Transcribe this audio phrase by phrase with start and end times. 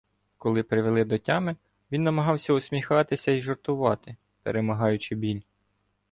[0.37, 1.55] Коли привели до тями,
[1.91, 5.41] він намагався усміхатися і жартувати, перемагаючи біль.